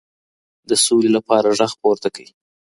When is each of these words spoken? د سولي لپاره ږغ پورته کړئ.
د 0.69 0.71
سولي 0.85 1.09
لپاره 1.17 1.47
ږغ 1.59 1.71
پورته 1.81 2.09
کړئ. 2.15 2.27